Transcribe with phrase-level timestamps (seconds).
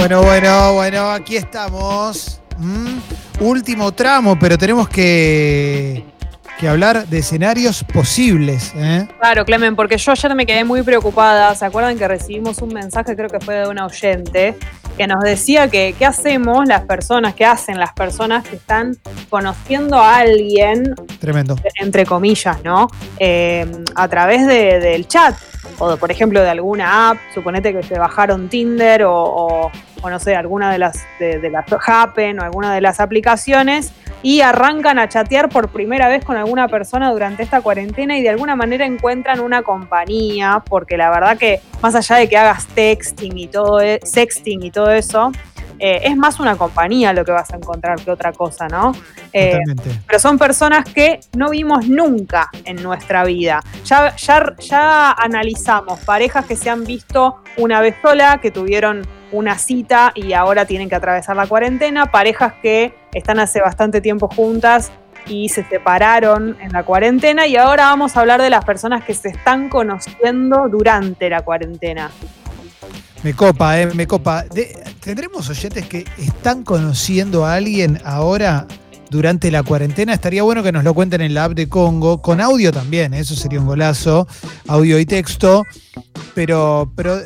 [0.00, 2.40] Bueno, bueno, bueno, aquí estamos.
[2.56, 3.00] Mm,
[3.40, 6.02] Último tramo, pero tenemos que,
[6.58, 8.72] que hablar de escenarios posibles.
[8.76, 9.06] ¿eh?
[9.18, 11.54] Claro, Clemen, porque yo ayer me quedé muy preocupada.
[11.54, 14.56] ¿Se acuerdan que recibimos un mensaje, creo que fue de una oyente,
[14.96, 18.96] que nos decía que qué hacemos las personas, qué hacen las personas que están
[19.30, 21.56] conociendo a alguien, Tremendo.
[21.80, 22.88] entre comillas, ¿no?
[23.18, 25.34] Eh, a través de- del chat
[25.78, 27.18] o, de, por ejemplo, de alguna app.
[27.34, 29.70] Suponete que se bajaron Tinder o, o-
[30.02, 34.40] o no sé, alguna de las, de las Happen o alguna de las aplicaciones y
[34.40, 38.56] arrancan a chatear por primera vez con alguna persona durante esta cuarentena y de alguna
[38.56, 43.46] manera encuentran una compañía, porque la verdad que más allá de que hagas texting y
[43.46, 45.32] todo, e- sexting y todo eso,
[45.82, 48.92] eh, es más una compañía lo que vas a encontrar que otra cosa, ¿no?
[49.32, 49.60] Eh,
[50.06, 53.62] pero son personas que no vimos nunca en nuestra vida.
[53.86, 59.56] Ya, ya, ya analizamos parejas que se han visto una vez sola, que tuvieron una
[59.56, 64.90] cita y ahora tienen que atravesar la cuarentena, parejas que están hace bastante tiempo juntas
[65.26, 69.14] y se separaron en la cuarentena y ahora vamos a hablar de las personas que
[69.14, 72.10] se están conociendo durante la cuarentena.
[73.22, 74.44] Me copa, eh, me copa.
[75.00, 78.66] ¿Tendremos oyentes que están conociendo a alguien ahora
[79.10, 80.14] durante la cuarentena?
[80.14, 83.20] Estaría bueno que nos lo cuenten en la app de Congo, con audio también, ¿eh?
[83.20, 84.26] eso sería un golazo,
[84.68, 85.64] audio y texto,
[86.34, 87.20] pero, pero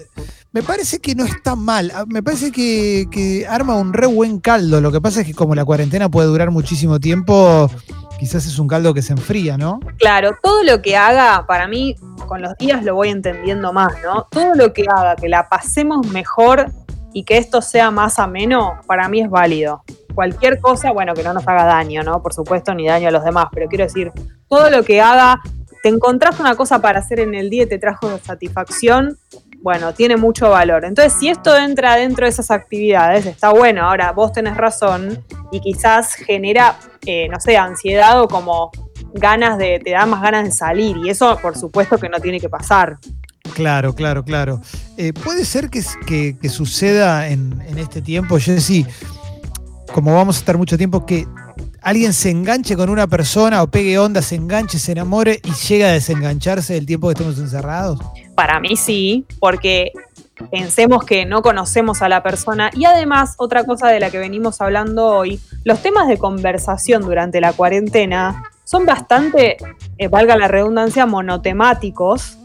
[0.54, 4.80] me parece que no está mal, Ah, me parece que, arma un re buen caldo,
[4.80, 7.68] lo que pasa es que como la cuarentena puede durar muchísimo tiempo,
[8.20, 9.80] quizás es un caldo que se enfría, ¿no?
[9.98, 11.96] Claro, todo lo que haga, para mí,
[12.28, 14.28] con los días lo voy entendiendo más, ¿no?
[14.30, 16.70] Todo lo que haga que la pasemos mejor
[17.12, 19.82] y que esto sea más ameno, para mí es válido.
[20.14, 22.22] Cualquier cosa, bueno, que no nos haga daño, ¿no?
[22.22, 24.12] Por supuesto, ni daño a los demás, pero quiero decir,
[24.48, 25.40] todo lo que haga,
[25.82, 29.18] te encontrás una cosa para hacer en el día y te trajo satisfacción,
[29.64, 30.84] bueno, tiene mucho valor.
[30.84, 33.88] Entonces, si esto entra dentro de esas actividades, está bueno.
[33.88, 38.70] Ahora, vos tenés razón y quizás genera, eh, no sé, ansiedad o como
[39.14, 40.98] ganas de, te da más ganas de salir.
[40.98, 42.98] Y eso, por supuesto, que no tiene que pasar.
[43.54, 44.60] Claro, claro, claro.
[44.98, 45.82] Eh, puede ser que,
[46.38, 48.86] que- suceda en, en este tiempo, Jessy,
[49.94, 51.26] como vamos a estar mucho tiempo, que
[51.80, 55.88] alguien se enganche con una persona o pegue onda, se enganche, se enamore y llega
[55.88, 57.98] a desengancharse del tiempo que estamos encerrados.
[58.34, 59.92] Para mí sí, porque
[60.50, 62.70] pensemos que no conocemos a la persona.
[62.74, 67.40] Y además, otra cosa de la que venimos hablando hoy, los temas de conversación durante
[67.40, 69.56] la cuarentena son bastante,
[69.98, 72.38] eh, valga la redundancia, monotemáticos.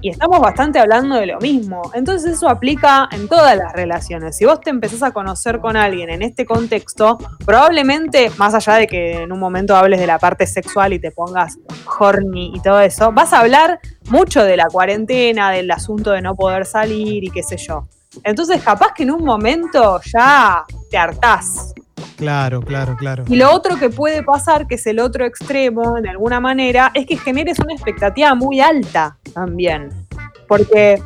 [0.00, 1.90] Y estamos bastante hablando de lo mismo.
[1.94, 4.36] Entonces eso aplica en todas las relaciones.
[4.36, 8.86] Si vos te empezás a conocer con alguien en este contexto, probablemente, más allá de
[8.86, 11.58] que en un momento hables de la parte sexual y te pongas
[11.98, 13.80] horny y todo eso, vas a hablar
[14.10, 17.88] mucho de la cuarentena, del asunto de no poder salir y qué sé yo.
[18.22, 21.74] Entonces capaz que en un momento ya te hartás.
[22.16, 23.24] Claro, claro, claro.
[23.28, 27.06] Y lo otro que puede pasar, que es el otro extremo, de alguna manera, es
[27.06, 29.90] que generes una expectativa muy alta también.
[30.48, 31.02] Porque,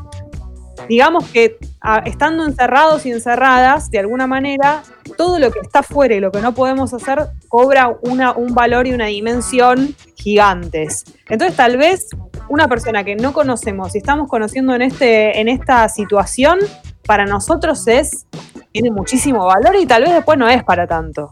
[0.88, 1.59] digamos que
[2.04, 4.82] estando encerrados y encerradas, de alguna manera,
[5.16, 8.92] todo lo que está fuera y lo que no podemos hacer cobra un valor y
[8.92, 11.04] una dimensión gigantes.
[11.28, 12.06] Entonces, tal vez
[12.48, 16.59] una persona que no conocemos y estamos conociendo en, este, en esta situación,
[17.06, 18.27] para nosotros es,
[18.72, 21.31] tiene muchísimo valor y tal vez después no es para tanto.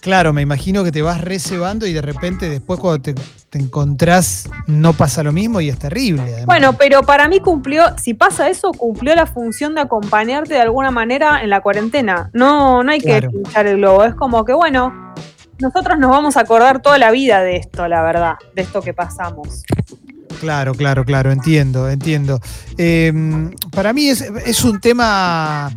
[0.00, 3.14] Claro, me imagino que te vas recebando y de repente después cuando te,
[3.50, 6.22] te encontrás no pasa lo mismo y es terrible.
[6.22, 6.46] además.
[6.46, 10.90] Bueno, pero para mí cumplió, si pasa eso, cumplió la función de acompañarte de alguna
[10.90, 12.30] manera en la cuarentena.
[12.32, 14.04] No, no hay que pinchar el globo.
[14.04, 15.14] Es como que, bueno,
[15.58, 18.94] nosotros nos vamos a acordar toda la vida de esto, la verdad, de esto que
[18.94, 19.64] pasamos.
[20.40, 22.40] Claro, claro, claro, entiendo, entiendo.
[22.76, 23.12] Eh,
[23.72, 25.70] para mí es, un tema.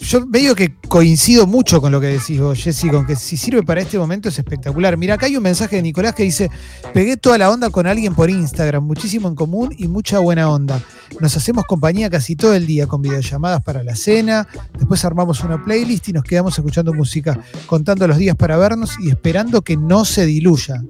[0.00, 3.62] Yo veo que coincido mucho con lo que decís vos, Jessy, con que si sirve
[3.62, 4.96] para este momento es espectacular.
[4.96, 6.50] Mira, acá hay un mensaje de Nicolás que dice:
[6.92, 10.82] Pegué toda la onda con alguien por Instagram, muchísimo en común y mucha buena onda.
[11.20, 14.48] Nos hacemos compañía casi todo el día con videollamadas para la cena.
[14.76, 19.10] Después armamos una playlist y nos quedamos escuchando música, contando los días para vernos y
[19.10, 20.82] esperando que no se diluya.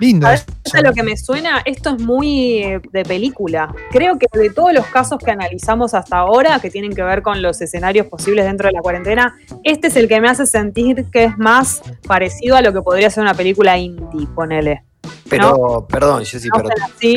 [0.00, 0.26] Lindo.
[0.26, 0.78] ¿Sabes eso.
[0.78, 1.62] a lo que me suena?
[1.64, 3.74] Esto es muy eh, de película.
[3.90, 7.42] Creo que de todos los casos que analizamos hasta ahora, que tienen que ver con
[7.42, 11.24] los escenarios posibles dentro de la cuarentena, este es el que me hace sentir que
[11.24, 14.84] es más parecido a lo que podría ser una película indie, ponele.
[15.28, 17.16] Pero, perdón, Jessy, No pero sean así,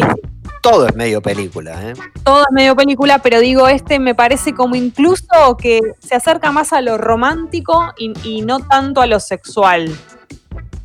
[0.61, 1.93] todo es medio película, ¿eh?
[2.23, 6.73] todo es medio película, pero digo, este me parece como incluso que se acerca más
[6.73, 9.91] a lo romántico y, y no tanto a lo sexual.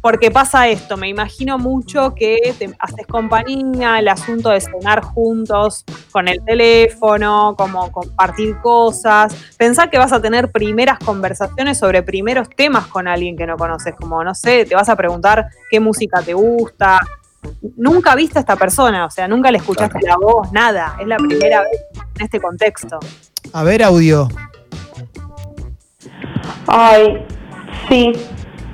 [0.07, 5.85] Porque pasa esto, me imagino mucho que te haces compañía, el asunto de cenar juntos
[6.13, 12.49] con el teléfono, como compartir cosas, pensar que vas a tener primeras conversaciones sobre primeros
[12.51, 16.23] temas con alguien que no conoces, como no sé, te vas a preguntar qué música
[16.23, 17.01] te gusta,
[17.77, 21.17] nunca viste a esta persona, o sea, nunca le escuchaste la voz, nada, es la
[21.17, 21.81] primera vez
[22.15, 23.01] en este contexto.
[23.53, 24.29] A ver, audio.
[26.69, 27.27] Ay,
[27.89, 28.13] sí,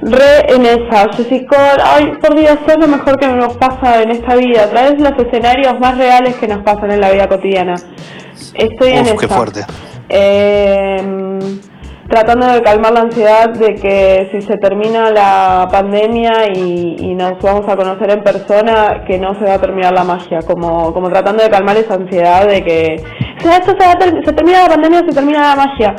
[0.02, 4.34] re en esa, Jessica, ay, por Dios, es lo mejor que nos pasa en esta
[4.34, 7.75] vida, traes los escenarios más reales que nos pasan en la vida cotidiana.
[8.54, 9.16] Estoy en esa.
[9.16, 9.64] qué fuerte.
[10.08, 11.60] Eh,
[12.08, 17.69] tratando de calmar la ansiedad de que si se termina la pandemia y, nos vamos
[17.69, 21.43] a conocer en persona, que no se va a terminar la magia, como, como tratando
[21.43, 25.56] de calmar esa ansiedad de que esto se, se termina la pandemia, se termina la
[25.56, 25.94] magia.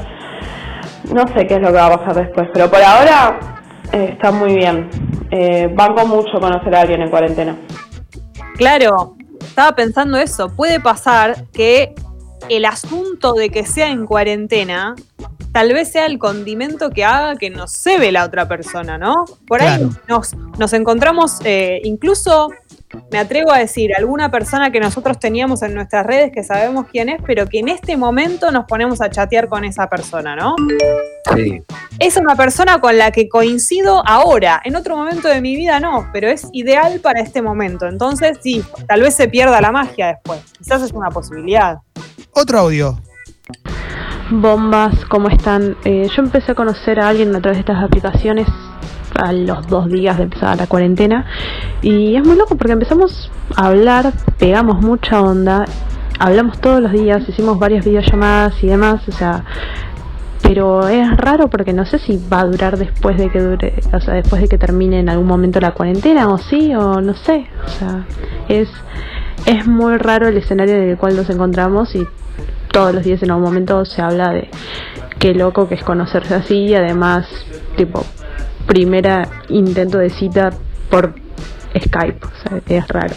[1.14, 3.53] No sé qué es lo que va a pasar después, pero por ahora
[3.94, 4.90] está muy bien.
[5.32, 7.58] Eh, banco mucho conocer a alguien en cuarentena.
[8.56, 10.50] Claro, estaba pensando eso.
[10.50, 11.94] Puede pasar que
[12.50, 14.96] el asunto de que sea en cuarentena
[15.54, 19.26] tal vez sea el condimento que haga que no se ve la otra persona, ¿no?
[19.48, 22.50] Por ahí nos, nos encontramos eh, incluso
[23.12, 27.10] me atrevo a decir, alguna persona que nosotros teníamos en nuestras redes que sabemos quién
[27.10, 30.56] es, pero que en este momento nos ponemos a chatear con esa persona, ¿no?
[31.36, 31.62] Sí.
[32.00, 36.10] Es una persona con la que coincido ahora, en otro momento de mi vida no,
[36.12, 37.88] pero es ideal para este momento.
[37.88, 40.42] Entonces, sí, tal vez se pierda la magia después.
[40.58, 41.78] Quizás es una posibilidad.
[42.32, 43.00] Otro audio.
[44.32, 45.76] Bombas, ¿cómo están?
[45.86, 48.48] Eh, yo empecé a conocer a alguien a través de estas aplicaciones
[49.16, 51.26] a los dos días de empezar la cuarentena.
[51.82, 55.66] Y es muy loco porque empezamos a hablar, pegamos mucha onda,
[56.20, 59.44] hablamos todos los días, hicimos varias videollamadas y demás, o sea,
[60.42, 64.00] pero es raro porque no sé si va a durar después de que dure, o
[64.00, 67.48] sea, después de que termine en algún momento la cuarentena o sí o no sé,
[67.66, 68.06] o sea,
[68.50, 68.70] es
[69.46, 72.08] es muy raro el escenario en el cual nos encontramos y
[72.72, 74.50] todos los días en algún momento se habla de
[75.20, 77.28] qué loco que es conocerse así y además
[77.76, 78.06] tipo
[78.66, 80.52] primera intento de cita
[80.90, 81.14] por
[81.78, 83.16] Skype, o sea, es raro.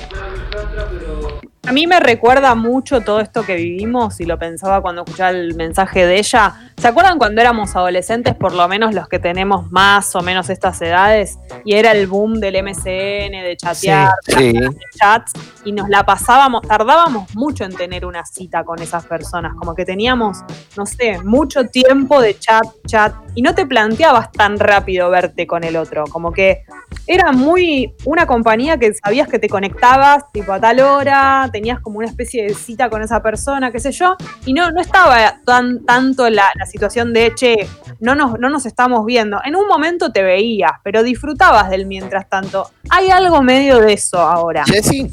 [1.67, 5.57] A mí me recuerda mucho todo esto que vivimos y lo pensaba cuando escuchaba el
[5.57, 6.55] mensaje de ella.
[6.77, 10.81] ¿Se acuerdan cuando éramos adolescentes, por lo menos los que tenemos más o menos estas
[10.83, 11.39] edades?
[11.65, 15.33] Y era el boom del MCN, de chatear, de chats,
[15.65, 19.85] y nos la pasábamos, tardábamos mucho en tener una cita con esas personas, como que
[19.85, 20.45] teníamos,
[20.77, 25.65] no sé, mucho tiempo de chat, chat, y no te planteabas tan rápido verte con
[25.65, 26.63] el otro, como que
[27.07, 31.97] era muy una compañía que sabías que te conectabas tipo a tal hora, tenías como
[31.97, 34.15] una especie de cita con esa persona, qué sé yo,
[34.45, 37.67] y no, no estaba tan tanto la, situación de, che,
[37.99, 39.41] no nos, no nos estamos viendo.
[39.43, 42.71] En un momento te veías, pero disfrutabas del mientras tanto.
[42.91, 44.65] Hay algo medio de eso ahora.
[44.83, 45.11] Sí.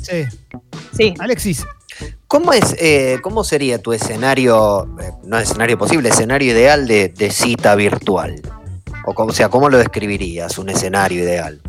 [0.91, 1.13] Sí.
[1.17, 1.65] Alexis.
[2.27, 7.31] ¿Cómo, es, eh, ¿Cómo sería tu escenario, eh, no escenario posible, escenario ideal de, de
[7.31, 8.41] cita virtual?
[9.05, 11.61] O, o sea, ¿cómo lo describirías, un escenario ideal?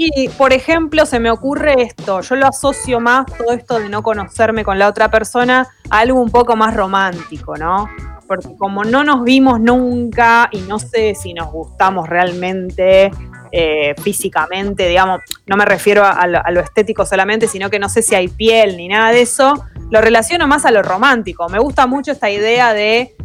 [0.00, 4.00] Y, por ejemplo, se me ocurre esto, yo lo asocio más, todo esto de no
[4.00, 7.88] conocerme con la otra persona, a algo un poco más romántico, ¿no?
[8.28, 13.10] Porque como no nos vimos nunca y no sé si nos gustamos realmente
[13.50, 18.14] eh, físicamente, digamos, no me refiero a lo estético solamente, sino que no sé si
[18.14, 21.48] hay piel ni nada de eso, lo relaciono más a lo romántico.
[21.48, 23.16] Me gusta mucho esta idea de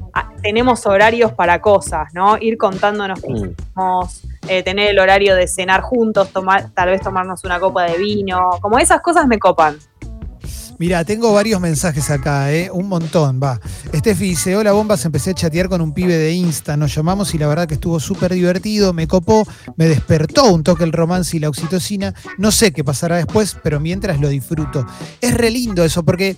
[0.42, 2.38] tenemos horarios para cosas, ¿no?
[2.40, 3.36] Ir contándonos qué mm.
[3.36, 7.98] hicimos, eh, tener el horario de cenar juntos, tomar, tal vez tomarnos una copa de
[7.98, 9.78] vino, como esas cosas me copan.
[10.80, 12.70] Mira, tengo varios mensajes acá, ¿eh?
[12.72, 13.60] un montón, va.
[13.94, 17.38] Steffi dice, hola bombas, empecé a chatear con un pibe de Insta, nos llamamos y
[17.38, 19.48] la verdad que estuvo súper divertido, me copó,
[19.78, 23.80] me despertó un toque el romance y la oxitocina, no sé qué pasará después, pero
[23.80, 24.86] mientras lo disfruto.
[25.22, 26.38] Es re lindo eso, porque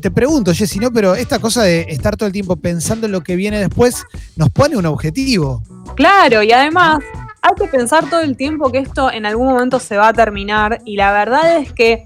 [0.00, 0.90] te pregunto, Jessy, ¿no?
[0.92, 4.04] Pero esta cosa de estar todo el tiempo pensando en lo que viene después
[4.36, 5.62] nos pone un objetivo.
[5.96, 6.98] Claro, y además
[7.40, 10.80] hay que pensar todo el tiempo que esto en algún momento se va a terminar
[10.84, 12.04] y la verdad es que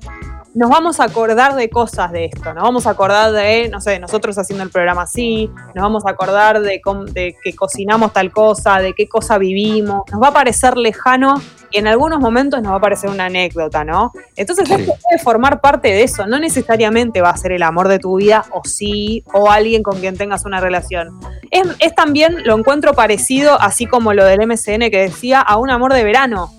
[0.58, 4.00] nos vamos a acordar de cosas de esto, nos vamos a acordar de, no sé,
[4.00, 8.80] nosotros haciendo el programa así, nos vamos a acordar de, de que cocinamos tal cosa,
[8.80, 12.76] de qué cosa vivimos, nos va a parecer lejano y en algunos momentos nos va
[12.78, 14.10] a parecer una anécdota, ¿no?
[14.34, 18.00] Entonces esto puede formar parte de eso, no necesariamente va a ser el amor de
[18.00, 21.20] tu vida o sí, o alguien con quien tengas una relación.
[21.52, 25.92] Es, también, lo encuentro parecido, así como lo del MCN que decía, a un amor
[25.92, 26.50] de verano.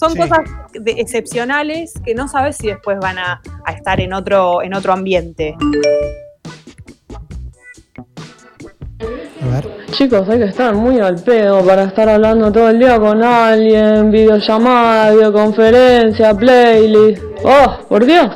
[0.00, 0.38] Son cosas
[0.86, 5.54] excepcionales que no sabes si después van a, a estar en otro, en otro ambiente.
[9.42, 9.68] A ver.
[9.90, 14.10] Chicos, hay que estar muy al pedo para estar hablando todo el día con alguien,
[14.10, 17.22] videollamada, videoconferencia, playlist.
[17.44, 18.34] Oh, por Dios,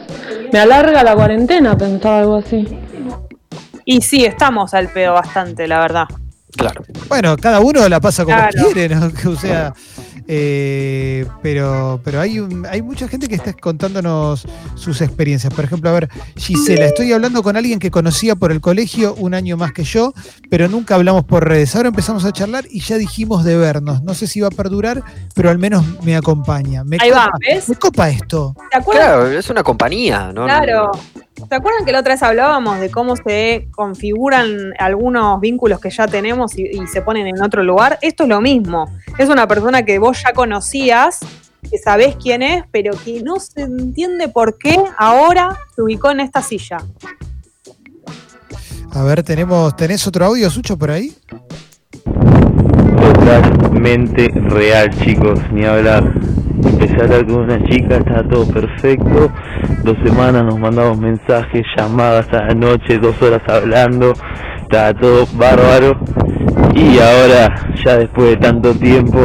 [0.52, 2.78] me alarga la cuarentena pensar algo así.
[3.86, 6.04] Y sí, estamos al pedo bastante, la verdad.
[6.56, 6.84] Claro.
[7.08, 8.64] Bueno, cada uno la pasa como Claro.
[8.72, 9.10] quiere, ¿no?
[9.30, 9.72] O sea,
[10.26, 15.52] eh, pero, pero hay, un- hay mucha gente que está contándonos sus experiencias.
[15.52, 19.34] Por ejemplo, a ver, Gisela, estoy hablando con alguien que conocía por el colegio un
[19.34, 20.14] año más que yo,
[20.48, 21.76] pero nunca hablamos por redes.
[21.76, 24.02] Ahora empezamos a charlar y ya dijimos de vernos.
[24.02, 25.02] No sé si va a perdurar,
[25.34, 26.84] pero al menos me acompaña.
[26.84, 27.68] Me Ahí va, ¿ves?
[27.68, 28.54] Me copa esto.
[28.70, 29.04] ¿Te acuerdas?
[29.06, 30.44] Claro, es una compañía, ¿no?
[30.44, 30.90] Claro.
[31.48, 36.06] ¿Se acuerdan que la otra vez hablábamos de cómo se configuran algunos vínculos que ya
[36.06, 37.98] tenemos y, y se ponen en otro lugar?
[38.02, 38.90] Esto es lo mismo.
[39.18, 41.20] Es una persona que vos ya conocías,
[41.70, 46.20] que sabés quién es, pero que no se entiende por qué ahora se ubicó en
[46.20, 46.78] esta silla.
[48.92, 51.12] A ver, tenemos, ¿tenés otro audio, Sucho, por ahí?
[53.24, 56.12] Totalmente real, chicos, ni hablar.
[56.64, 59.30] Empecé a con una chica, estaba todo perfecto.
[59.82, 64.14] Dos semanas nos mandamos mensajes, llamadas a la noche, dos horas hablando.
[64.62, 65.98] Estaba todo bárbaro.
[66.74, 67.54] Y ahora,
[67.84, 69.18] ya después de tanto tiempo,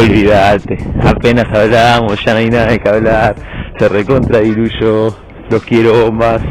[0.00, 0.78] olvídate.
[1.02, 3.34] Apenas hablamos, ya no hay nada que hablar.
[3.78, 5.16] Se recontra diluyó.
[5.48, 6.42] Los quiero más.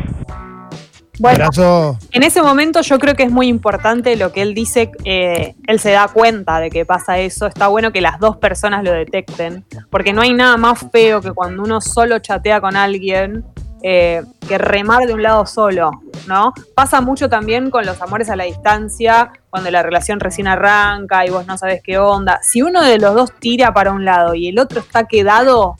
[1.19, 1.97] Bueno, Abrazo.
[2.11, 5.79] en ese momento yo creo que es muy importante lo que él dice, eh, él
[5.79, 9.65] se da cuenta de que pasa eso, está bueno que las dos personas lo detecten,
[9.89, 13.45] porque no hay nada más feo que cuando uno solo chatea con alguien
[13.87, 15.91] eh, que remar de un lado solo,
[16.27, 16.53] ¿no?
[16.73, 21.29] Pasa mucho también con los amores a la distancia, cuando la relación recién arranca y
[21.29, 22.39] vos no sabes qué onda.
[22.41, 25.75] Si uno de los dos tira para un lado y el otro está quedado,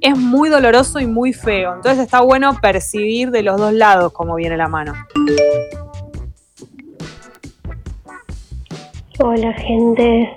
[0.00, 1.74] es muy doloroso y muy feo.
[1.74, 4.94] Entonces está bueno percibir de los dos lados cómo viene la mano.
[9.20, 10.30] Hola gente.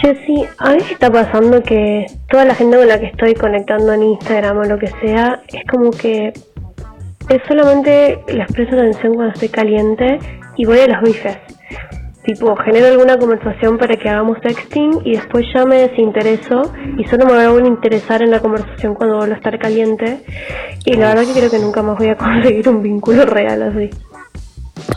[0.00, 4.02] Jessy, a mí está pasando que toda la gente con la que estoy conectando en
[4.02, 6.32] Instagram o lo que sea, es como que
[7.28, 10.18] es solamente les presto atención cuando estoy caliente
[10.56, 11.38] y voy a los bifes.
[12.24, 17.26] Tipo, genero alguna conversación para que hagamos sexting y después ya me desintereso y solo
[17.26, 20.20] me voy a interesar en la conversación cuando vuelvo a estar caliente.
[20.84, 23.90] Y la verdad que creo que nunca más voy a conseguir un vínculo real así.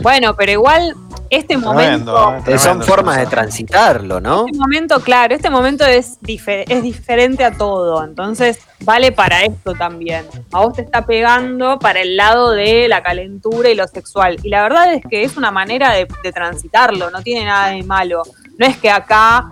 [0.02, 0.94] Bueno, pero igual
[1.30, 2.54] este momento, Tremendo, ¿eh?
[2.54, 4.46] Eh, Son formas de transitarlo, ¿no?
[4.46, 10.26] este momento, claro, este momento es, es diferente a todo, entonces vale para esto también.
[10.52, 14.38] A vos te está pegando para el lado de la calentura y lo sexual.
[14.42, 17.82] Y la verdad es que es una manera de, de transitarlo, no tiene nada de
[17.82, 18.22] malo.
[18.58, 19.48] No es que acá,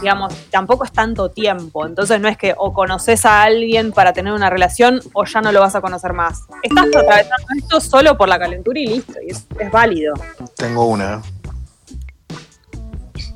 [0.00, 4.32] digamos, tampoco es tanto tiempo, entonces no es que o conoces a alguien para tener
[4.32, 6.42] una relación o ya no lo vas a conocer más.
[6.62, 10.14] Estás atravesando esto solo por la calentura y listo, y es, es válido.
[10.56, 11.22] Tengo una.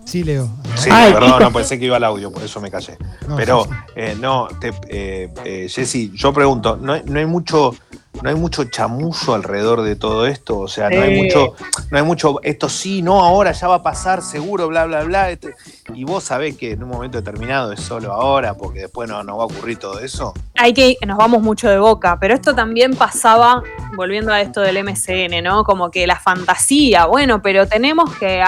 [0.05, 0.51] Sí, Leo.
[0.75, 2.99] Sí, Ay, perdón, no pensé que iba al audio, por eso me callé.
[3.27, 3.77] No, Pero sí, sí.
[3.97, 7.75] eh, no, te, eh, eh, Jessy, yo pregunto, ¿no hay, no hay mucho,
[8.21, 10.59] no hay mucho chamullo alrededor de todo esto?
[10.59, 11.55] O sea, no hay mucho,
[11.91, 15.31] no hay mucho, esto sí, no, ahora ya va a pasar, seguro, bla, bla, bla.
[15.31, 15.55] este-
[15.95, 19.39] y vos sabés que en un momento determinado es solo ahora, porque después no, no
[19.39, 20.35] va a ocurrir todo eso.
[20.57, 23.63] hay que nos vamos mucho de boca, pero esto también pasaba,
[23.97, 25.65] volviendo a esto del MCN, ¿no?
[25.65, 28.43] Como que la fantasía, bueno, pero tenemos que,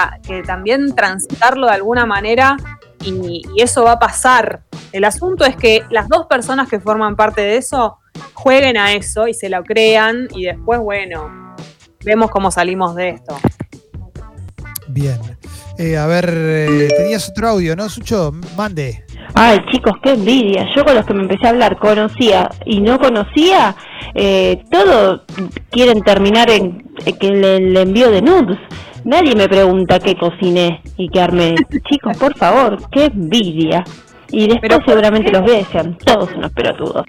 [0.47, 2.57] también transitarlo de alguna manera
[3.03, 4.63] y, y eso va a pasar.
[4.93, 7.99] El asunto es que las dos personas que forman parte de eso
[8.33, 11.55] jueguen a eso y se lo crean y después, bueno,
[12.05, 13.37] vemos cómo salimos de esto.
[14.89, 15.19] Bien.
[15.77, 18.33] Eh, a ver, eh, tenías otro audio, ¿no, Sucho?
[18.57, 19.05] Mande.
[19.35, 20.69] Ay, chicos, qué envidia.
[20.77, 23.75] Yo con los que me empecé a hablar conocía y no conocía,
[24.15, 25.25] eh, todo
[25.71, 28.59] quieren terminar en en que le, le envío de nudes.
[29.05, 31.55] Nadie me pregunta qué cociné y qué armé.
[31.91, 33.85] chicos, por favor, qué envidia.
[34.31, 35.39] Y después Pero ¿por seguramente qué?
[35.39, 37.05] los besan, todos unos pelotudos.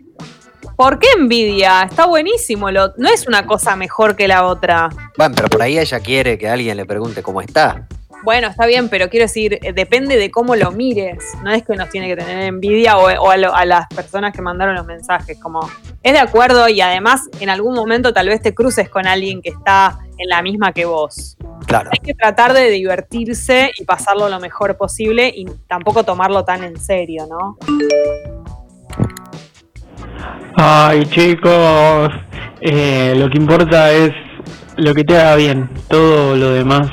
[0.75, 1.83] ¿Por qué envidia?
[1.83, 4.89] Está buenísimo, lo, no es una cosa mejor que la otra.
[5.17, 7.87] Bueno, pero por ahí ella quiere que alguien le pregunte cómo está.
[8.23, 11.23] Bueno, está bien, pero quiero decir, eh, depende de cómo lo mires.
[11.43, 14.33] No es que nos tiene que tener envidia o, o a, lo- a las personas
[14.33, 15.37] que mandaron los mensajes.
[15.39, 15.59] Como,
[16.01, 19.49] es de acuerdo y además en algún momento tal vez te cruces con alguien que
[19.49, 21.37] está en la misma que vos.
[21.67, 21.91] Claro.
[21.93, 26.79] Hay que tratar de divertirse y pasarlo lo mejor posible y tampoco tomarlo tan en
[26.79, 27.57] serio, ¿no?
[30.57, 32.09] Ay, chicos,
[32.61, 34.11] eh, lo que importa es
[34.77, 35.69] lo que te haga bien.
[35.89, 36.89] Todo lo demás,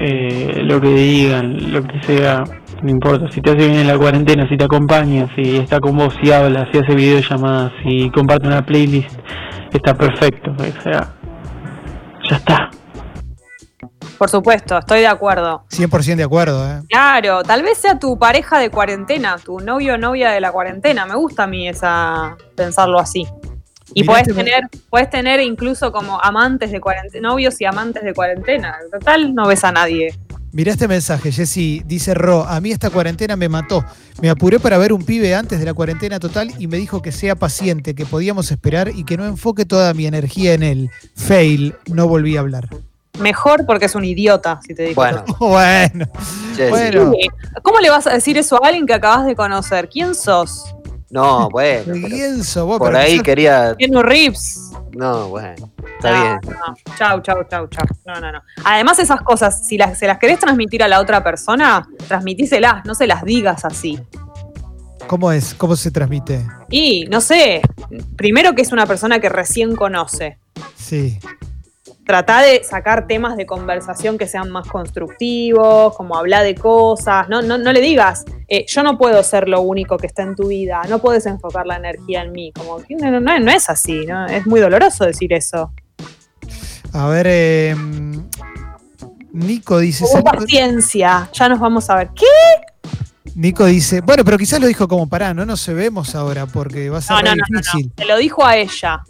[0.00, 2.44] eh, lo que digan, lo que sea,
[2.82, 3.30] no importa.
[3.30, 6.32] Si te hace bien en la cuarentena, si te acompaña, si está con vos, si
[6.32, 9.18] habla, si hace videollamadas, si comparte una playlist,
[9.72, 10.52] está perfecto.
[10.58, 11.12] O sea,
[12.28, 12.70] ya está.
[14.18, 15.64] Por supuesto, estoy de acuerdo.
[15.70, 16.82] 100% de acuerdo, ¿eh?
[16.88, 21.04] Claro, tal vez sea tu pareja de cuarentena, tu novio o novia de la cuarentena.
[21.06, 23.26] Me gusta a mí esa pensarlo así.
[23.94, 28.14] Y puedes este- tener, puedes tener incluso como amantes de cuarentena, novios y amantes de
[28.14, 28.76] cuarentena.
[28.82, 30.14] En total, no ves a nadie.
[30.52, 31.82] Mirá este mensaje, Jessy.
[31.84, 33.84] Dice Ro, a mí esta cuarentena me mató.
[34.22, 37.12] Me apuré para ver un pibe antes de la cuarentena total y me dijo que
[37.12, 40.90] sea paciente, que podíamos esperar y que no enfoque toda mi energía en él.
[41.14, 42.68] Fail, no volví a hablar.
[43.18, 44.94] Mejor porque es un idiota, si te digo.
[45.02, 46.06] Bueno, Bueno,
[46.70, 47.12] bueno.
[47.12, 47.28] Sí.
[47.62, 49.88] ¿Cómo le vas a decir eso a alguien que acabas de conocer?
[49.88, 50.74] ¿Quién sos?
[51.08, 51.92] No, bueno.
[51.94, 52.78] pero ¿Quién sos vos?
[52.78, 53.74] por ahí quería.
[53.78, 54.60] Keanu Reeves.
[54.92, 55.70] No, bueno.
[55.96, 56.40] Está No, bien.
[56.58, 56.94] no.
[56.96, 57.84] Chau, chau, chau, chau.
[58.06, 58.42] No, no, no.
[58.64, 62.94] Además, esas cosas, si las, se las querés transmitir a la otra persona, transmitíselas, no
[62.94, 64.00] se las digas así.
[65.06, 65.54] ¿Cómo es?
[65.54, 66.44] ¿Cómo se transmite?
[66.70, 67.60] Y, no sé,
[68.16, 70.38] primero que es una persona que recién conoce.
[70.76, 71.18] Sí.
[72.06, 77.28] Trata de sacar temas de conversación que sean más constructivos, como hablar de cosas.
[77.28, 80.36] No, no, no le digas, eh, yo no puedo ser lo único que está en
[80.36, 82.52] tu vida, no puedes enfocar la energía en mí.
[82.52, 84.24] Como no, no- no es así, ¿no?
[84.26, 85.72] Es muy doloroso decir eso.
[86.92, 87.74] A ver, eh,
[89.32, 90.04] Nico dice.
[90.10, 92.10] Con paciencia, ya nos vamos a ver.
[92.14, 92.24] ¿Qué?
[93.34, 96.98] Nico dice, bueno, pero quizás lo dijo como pará, no nos vemos ahora porque va
[96.98, 97.86] a ser No, no, re no, no, difícil.
[97.88, 97.92] no.
[97.96, 99.00] Te lo dijo a ella.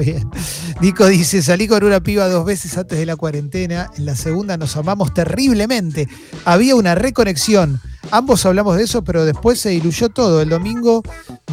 [0.00, 0.30] Está bien.
[0.80, 4.56] Nico dice, salí con una piba dos veces antes de la cuarentena, en la segunda
[4.56, 6.08] nos amamos terriblemente.
[6.44, 7.80] Había una reconexión.
[8.10, 10.40] Ambos hablamos de eso, pero después se diluyó todo.
[10.42, 11.02] El domingo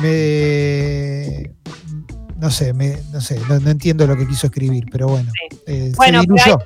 [0.02, 1.52] me...
[2.38, 5.32] No sé, me, no sé, no, no entiendo lo que quiso escribir, pero bueno.
[5.68, 6.60] eh, Bueno, se pero diluyó.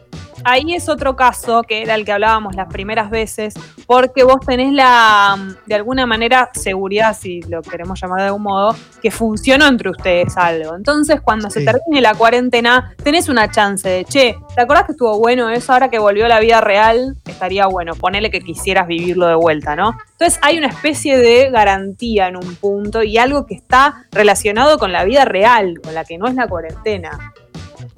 [0.47, 3.55] Ahí es otro caso que era el que hablábamos las primeras veces,
[3.87, 8.43] porque vos tenés la, mm, de alguna manera, seguridad, si lo queremos llamar de algún
[8.43, 10.75] modo, que funcionó entre ustedes algo.
[10.75, 15.17] Entonces, cuando se termine la cuarentena, tenés una chance de, che, ¿te acordás que estuvo
[15.17, 15.73] bueno eso?
[15.73, 19.75] Ahora que volvió a la vida real, estaría bueno, ponele que quisieras vivirlo de vuelta,
[19.75, 19.97] ¿no?
[20.11, 24.91] Entonces, hay una especie de garantía en un punto y algo que está relacionado con
[24.91, 27.33] la vida real, con la que no es la cuarentena.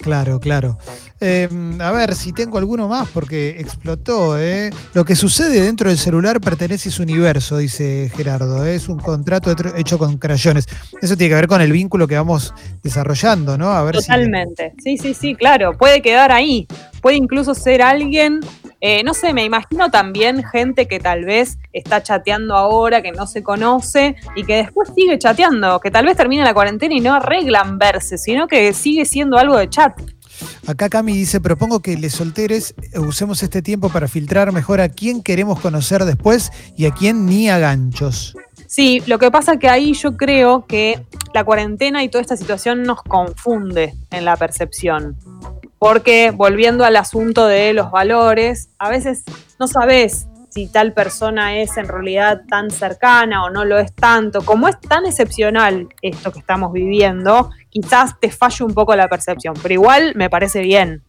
[0.02, 0.78] Claro, claro.
[1.20, 1.50] Eh,
[1.80, 4.40] a ver si tengo alguno más porque explotó.
[4.40, 4.70] ¿eh?
[4.94, 8.66] Lo que sucede dentro del celular pertenece a su universo, dice Gerardo.
[8.66, 8.76] ¿eh?
[8.76, 10.68] Es un contrato hecho- con crayones.
[11.02, 13.92] Eso tiene que ver con el vínculo que vamos desarrollando, ¿no?
[13.92, 14.74] Totalmente.
[14.84, 15.76] Sí, sí, sí, claro.
[15.78, 16.68] Puede quedar ahí.
[17.02, 18.40] Puede incluso ser alguien,
[18.80, 23.26] eh, no sé, me imagino también gente que tal vez está chateando ahora, que no
[23.26, 27.16] se conoce y que después sigue chateando, que tal vez termine la cuarentena y no
[27.16, 30.00] arreglan verse, sino que sigue siendo algo de chat.
[30.68, 34.90] Acá Cami dice, propongo que les solteres eh, usemos este tiempo para filtrar mejor a
[34.90, 38.36] quién queremos conocer después y a quién ni a ganchos.
[38.68, 42.84] Sí, lo que pasa que ahí yo creo que la cuarentena y toda esta situación
[42.84, 45.18] nos confunde en la percepción.
[45.80, 49.24] Porque volviendo al asunto de los valores, a veces
[49.60, 54.42] no sabes si tal persona es en realidad tan cercana o no lo es tanto.
[54.44, 59.54] Como es tan excepcional esto que estamos viviendo, quizás te falle un poco la percepción,
[59.62, 61.04] pero igual me parece bien.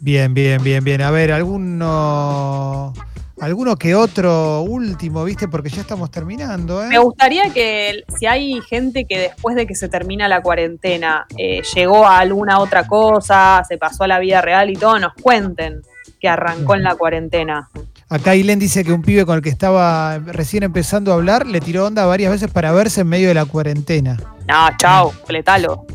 [0.00, 1.02] Bien, bien, bien, bien.
[1.02, 2.92] A ver, alguno.
[3.40, 5.46] Alguno que otro último, ¿viste?
[5.46, 6.88] Porque ya estamos terminando, ¿eh?
[6.88, 11.62] Me gustaría que si hay gente que después de que se termina la cuarentena eh,
[11.74, 15.82] llegó a alguna otra cosa, se pasó a la vida real y todo, nos cuenten
[16.20, 17.70] que arrancó en la cuarentena.
[18.08, 21.60] Acá Ailén dice que un pibe con el que estaba recién empezando a hablar le
[21.60, 24.16] tiró onda varias veces para verse en medio de la cuarentena.
[24.48, 25.86] No, chao, fletalo.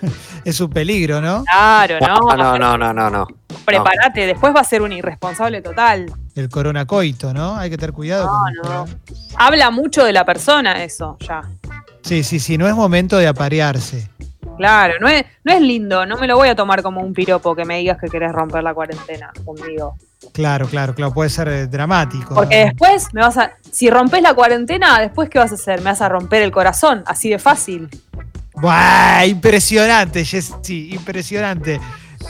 [0.44, 1.44] Es un peligro, ¿no?
[1.44, 2.34] Claro, no.
[2.34, 3.26] No, no, no, no, no, no.
[3.66, 6.10] Prepárate, después va a ser un irresponsable total.
[6.34, 7.56] El coronacoito, ¿no?
[7.56, 8.26] Hay que tener cuidado.
[8.26, 8.84] No, con no.
[9.36, 11.42] Habla mucho de la persona eso, ya.
[12.02, 14.08] Sí, sí, sí, no es momento de aparearse.
[14.56, 17.56] Claro, no es, no es lindo, no me lo voy a tomar como un piropo
[17.56, 19.96] que me digas que querés romper la cuarentena conmigo.
[20.32, 22.34] Claro, claro, claro, puede ser eh, dramático.
[22.34, 23.52] Porque después me vas a.
[23.70, 25.78] Si rompes la cuarentena, después ¿qué vas a hacer?
[25.78, 27.88] Me vas a romper el corazón, así de fácil.
[28.54, 29.24] ¡Buah!
[29.24, 31.80] Impresionante, Jessy, impresionante.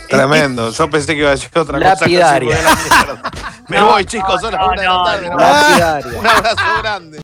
[0.09, 0.71] Tremendo.
[0.71, 2.57] Yo pensé que iba a decir otra Lapidaria.
[2.57, 2.77] cosa.
[2.77, 3.23] mierda.
[3.69, 5.31] Me No, voy, chicos, son las no, una de la tarde.
[5.31, 5.37] no.
[5.39, 6.19] Lapidaria.
[6.21, 7.19] Un abrazo grande.